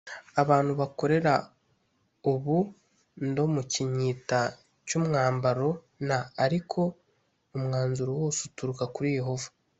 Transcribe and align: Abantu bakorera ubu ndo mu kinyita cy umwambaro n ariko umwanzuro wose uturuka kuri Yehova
Abantu 0.41 0.71
bakorera 0.81 1.33
ubu 2.31 2.57
ndo 3.27 3.43
mu 3.53 3.61
kinyita 3.71 4.39
cy 4.87 4.93
umwambaro 4.99 5.69
n 6.07 6.09
ariko 6.45 6.79
umwanzuro 7.57 8.11
wose 8.19 8.39
uturuka 8.49 8.85
kuri 8.95 9.09
Yehova 9.19 9.47